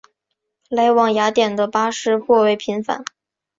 [0.67, 3.05] 来往雅典的巴士颇为频繁。